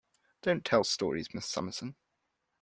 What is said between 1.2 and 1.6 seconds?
Miss